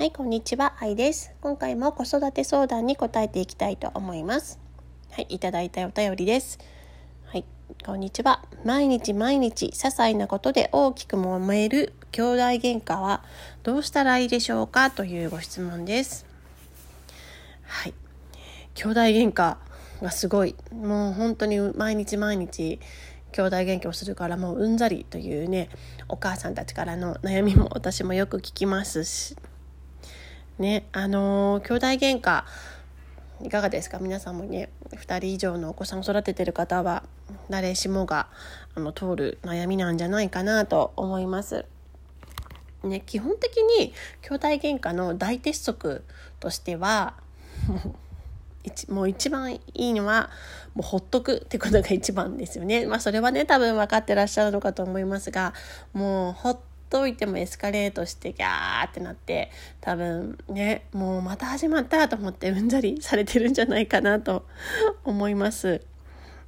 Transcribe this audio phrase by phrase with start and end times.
[0.00, 1.30] はい、こんにちは、愛です。
[1.42, 4.58] 今回も子育て相談に答えていきたいと思います。
[5.10, 6.58] はい、いただいたお便りです。
[7.26, 7.44] はい、
[7.84, 8.42] こんにちは。
[8.64, 13.22] 毎日毎日、些細なことで大きく揉める兄弟喧嘩は
[13.62, 14.90] どうしたらいいでしょうか？
[14.90, 16.24] というご質問です。
[17.64, 17.94] はい、
[18.76, 19.58] 兄弟喧嘩
[20.00, 20.56] がすごい。
[20.72, 22.80] もう本当に毎日毎日、
[23.32, 25.68] 兄弟喧嘩をするからもううんざりというね
[26.08, 29.36] お母さんたちからの悩みも私もよく聞きますし
[30.60, 32.44] ねあのー、兄弟喧嘩
[33.42, 33.98] いかがですか？
[33.98, 37.02] 皆さんもね2人以上のお子さんを育ててる方は
[37.48, 38.28] 誰しもが
[38.74, 41.64] あの通る悩みなんじゃないかなと思います。
[42.82, 43.92] ね、基本的に
[44.22, 46.02] 兄弟喧嘩の大鉄則
[46.38, 47.14] としては
[48.88, 50.30] もう一番いいのは
[50.74, 52.86] もうほっとくってことが一番ですよね。
[52.86, 55.54] まあそれはね多分分かってらっしゃるのかと思いますが
[55.94, 56.58] もうほっ
[56.90, 64.44] といてもエスカレートしてギャーってなって多分ねもうまた始まったと思ってうんざりされてるんじゃないかなと
[65.04, 65.80] 思います。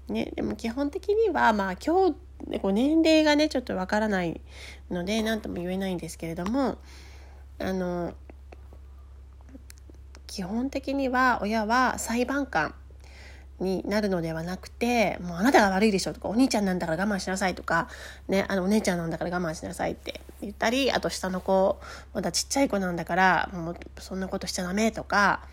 [0.09, 2.17] ね、でも基本的にはまあ今日
[2.61, 4.41] こ年齢がねちょっとわからない
[4.91, 6.77] ので何とも言えないんですけれども
[7.61, 8.12] あの
[10.27, 12.75] 基本的には親は裁判官
[13.63, 17.89] になるのではなくてもうあなたが悪いでしょとかお兄ちゃんなんだから我慢しなさいとか、
[18.29, 21.79] ね、あのお姉ちゃんなんだから我慢しなさいって言ったりあと下の子
[22.13, 25.47] まだちっちゃい子なんだからもうそんなことしちゃダメとか、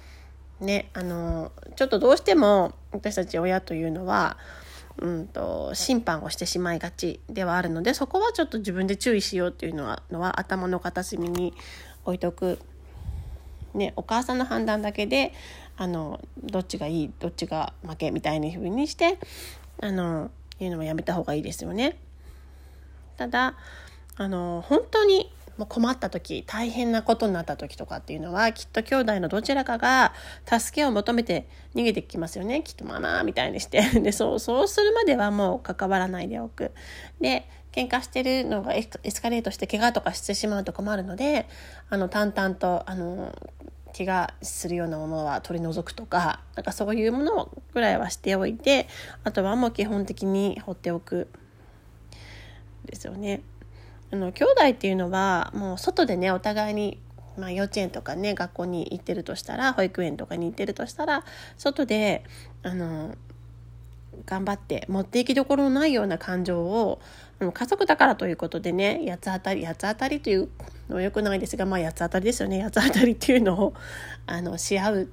[0.60, 4.38] ね、あのちょっとどうしても私たち親というのは
[5.02, 11.54] うんと、審判をしてしまいがちではあるのでそこはちょっと自分で注意しようっていうのはのは頭の片隅に
[12.06, 12.60] 置いとく。
[13.74, 15.32] ね、お母さんの判断だけで
[15.80, 19.17] あのどっちがいいどっちが負けみたいな風にして
[19.80, 21.97] あのいうのもやめた方がいいですよね。
[23.16, 23.55] ただ
[24.17, 30.13] あの本当にもう困った時大変なことになった時とかっていうのはきっと兄弟のどちらかが
[30.45, 32.61] 助けを求めて逃げてきますよね。
[32.61, 33.81] きっとママみたいにして。
[34.02, 36.73] でそうそうするまではもう関わらないでおく。
[37.22, 41.47] で喧嘩してるのがエスカレートして怪我とかしてしまうとかもあるので
[41.89, 43.34] あの淡々とあの
[43.95, 48.88] 怪我するようなものは取り除くとかなんかそういうものぐらいはしておいて
[49.23, 51.27] あとはもう基本的に放っておく
[52.85, 53.41] ですよね。
[54.11, 57.00] あの兄弟っていうのはもう外でねお互いに
[57.38, 61.23] まあ、幼稚園とかね学校に行ってるとしたら保育園とかに行ってるとしたら
[61.57, 62.25] 外で
[62.63, 63.16] あの
[64.29, 67.01] 頑張って持っていきどころのないような感情を
[67.40, 70.50] 家族だからということでね八つ当たり八つ当たりという
[70.88, 73.73] のはよくないですがまあ八つ当たりですよね八つ当たりっていうのを
[74.28, 75.09] あのし合う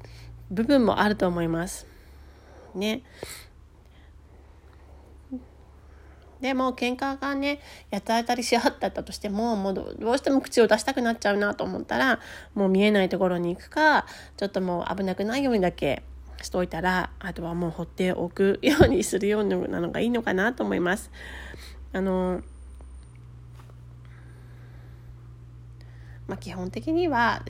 [0.50, 1.86] 部分もあると思います。
[2.74, 3.02] ね。
[6.40, 7.60] でも喧嘩がね
[7.90, 12.20] 八つ当たりし合ったとしてももうどうしても口を出したくなっちゃうなと思ったら
[12.54, 14.04] もう見えないところに行くか
[14.36, 16.02] ちょっともう危なくないようにだけ
[16.42, 21.10] しといたらあとはもう放っておくようにするようなのがいいのかなと思います。
[21.92, 22.42] あの
[26.26, 27.42] まあ、基本的には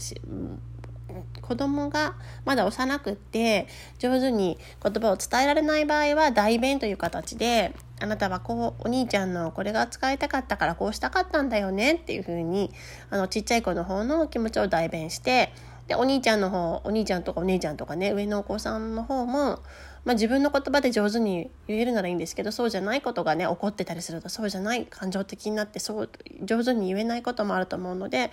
[1.41, 2.15] 子供が
[2.45, 12.73] まだ幼くって上手に言葉を伝えられない場合は代弁という形であなたはこうお兄ちゃんのこれが使いたかったからこうしたかったんだよねっていうふうに
[13.09, 15.53] あのちっちゃい子の方の気持ちを代弁して
[15.89, 19.61] でお兄ちゃんの方お兄ちゃんとかお姉ちゃんとかね上のお子さんの方も、
[20.05, 26.11] まあ、自分の言葉で上手に言えるならいいんですけどそうじゃないことがね起こってたりするとそうじゃない感情的になってそう
[26.43, 28.31] 上手に言えないこともあると思うので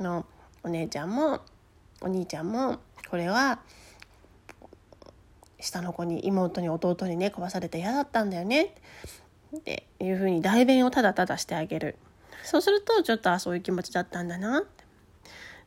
[0.00, 0.26] の
[0.64, 1.40] お姉ちゃんも
[2.00, 2.78] お兄ちゃんも
[3.08, 3.60] これは
[5.60, 8.74] 下の子に妹に弟にね壊されて嫌だったんだよね
[9.56, 11.96] っていうふうに代弁をただただしてあげる。
[12.44, 14.62] そうするとちょっとあそういう気持ちだったんだなっ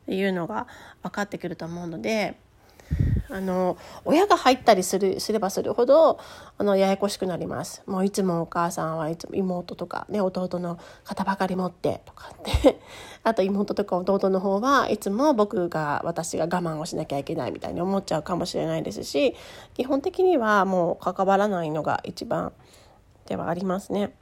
[0.08, 0.66] いうのが
[1.02, 2.36] 分かってくると思うので
[3.32, 6.20] あの親が入ったりするすればするほど
[6.58, 12.78] あのややこしくなりますもういつもお母さんはいつも妹とか、ね、弟の肩ばかり持ってとかって
[13.24, 19.34] あと妹とか弟の方はいつも僕が私が我慢をしなきゃいけないみたいに思っちゃうかもしれないですし
[19.74, 22.52] 基本的にはもう関わらないのが一番
[23.26, 24.12] ではありますね。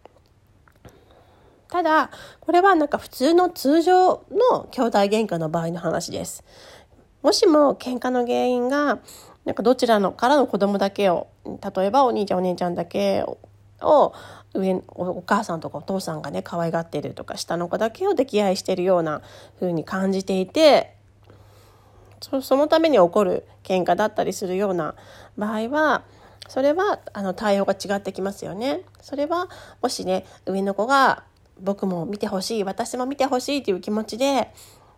[1.70, 6.44] ただこれはなんか普通の通常の兄弟喧嘩の場合の話です。
[7.22, 8.98] もしも喧嘩の原因が
[9.44, 13.24] なんかどちらのからの子供だけを例えばお兄ちゃんお姉ちゃんだけ
[13.80, 14.12] を
[14.54, 19.22] 上お母さんとかお父さんがね可愛がってるとか下の子だけを溺愛してるような
[19.58, 20.94] 風に感じていて
[22.20, 24.94] そのために起こる喧嘩だったりするような
[25.38, 26.04] 場合は
[26.48, 28.82] それはあの対応が違ってきますよね。
[29.00, 29.48] それは
[29.80, 31.22] もしね上の子が
[31.62, 34.52] 僕も見てほしい私も見てほしいという気持ちで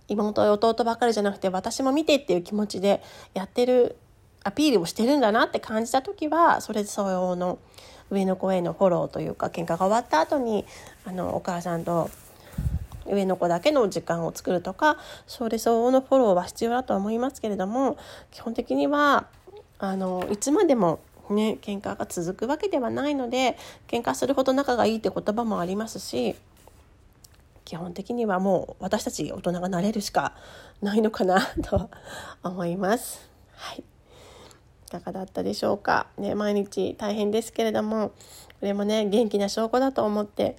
[0.09, 3.03] 妹弟ばかりじゃなくて私も見てっていう気持ちで
[3.35, 3.97] やってる
[4.45, 7.59] アピールをしてるんだなって感じた時はそれ相応の
[8.11, 10.67] 上の子へのフォローというか喧嘩が終わった後に
[11.07, 12.11] あのお母さんと
[13.07, 17.97] 上の子だけの時間を作るとかそれ相応のフォローは必要だと思いますけれども
[18.31, 19.27] 基本的には
[19.79, 21.01] あのいつまでも
[21.31, 23.57] ね喧嘩が続くわけではないので
[23.89, 26.37] 喧嘩するほど仲がいいって言葉もありますし
[27.65, 30.35] 基本的にはもう私たち大人がなれるしか
[30.81, 31.91] ないのかなと
[32.43, 33.29] 思います。
[33.55, 33.85] はい。
[34.89, 38.15] いかがだったでしょうか、ね、毎日大変ですけれどもこ
[38.63, 40.59] れもね元気な証拠だと思って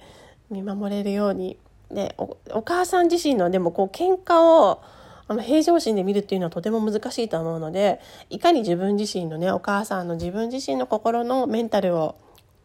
[0.50, 1.58] 見守れるように。
[1.90, 4.82] でお母さん自身のでもこう喧嘩を
[5.28, 8.00] あの平常心で見るっていうのはとても難しいと思うので
[8.30, 12.16] いかに自分自身のねお母さんの自分自身の心のメンタルを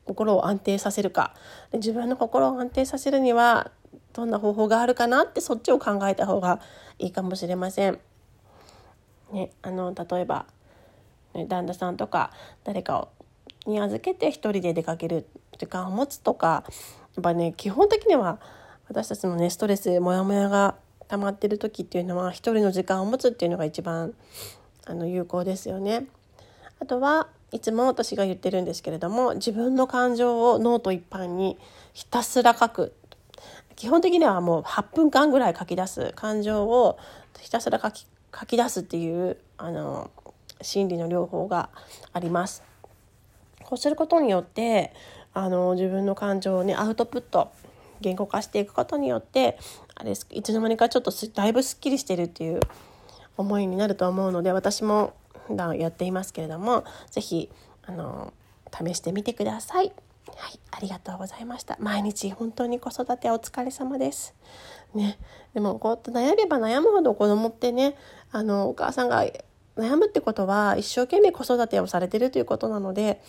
[0.05, 1.35] 心を安定させるか。
[1.73, 3.71] 自分の心を安定させるには
[4.13, 6.59] どんな方法があるかなってそっちを考えた方が
[6.97, 7.99] いいかもしれません。
[9.31, 10.45] ね、あの例えば、
[11.33, 12.31] ね、旦那さんとか
[12.63, 13.09] 誰かを
[13.65, 15.27] に預けて一人で出かける
[15.57, 16.63] 時間を持つとか
[17.15, 18.39] やっぱね基本的には
[18.87, 20.75] 私たちのねストレスモヤモヤが
[21.07, 24.13] 溜まってる時っていうのは一人の時間を持つっていうのが一番
[24.85, 26.07] あの有効ですよね。
[26.79, 31.57] あとはいつも私が言ってるんですけれども自分の感情をノート一般に
[31.93, 32.93] ひたすら書く
[33.79, 36.99] 基本的にはもう8分間ぐらい書き出す感情を
[37.39, 38.05] ひたすら書き
[38.37, 40.11] 書き出すっていうあの
[40.61, 41.69] 心理の療法が
[42.11, 42.61] あります。
[43.63, 44.93] こうすることによって
[45.33, 47.51] あの自分の感情をねアウトプット
[48.01, 49.57] 言語化していくことによって
[49.95, 52.59] あれいつの間にかちょっとだいぶすっきりしてるっていう
[53.37, 55.13] 思いになると思うので私も
[55.47, 57.49] 普段やっていますけれども是非
[57.85, 58.33] あの
[58.73, 59.93] 試してみてください。
[60.35, 61.77] はい、ありがとうございました。
[61.79, 64.35] 毎日本当に子育てお疲れ様です。
[64.93, 65.19] ね、
[65.53, 67.95] でもこうやって悩めば悩むほど子供ってね、
[68.31, 69.23] あのお母さんが
[69.77, 73.21] 悩むってことは一生懸命子育てをされてるということなので、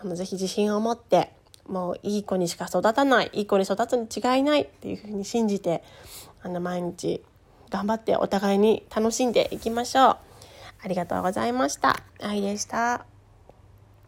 [0.00, 1.32] あのぜひ自信を持って
[1.66, 5.82] もういい子にしか育たない、いい子に育つに違いないっていうふうに信じて、
[6.42, 7.22] あの毎日
[7.70, 10.16] 頑張ってお互いに楽しんでいきましょう。
[10.82, 12.02] ありがとうございました。
[12.20, 13.13] 愛でした。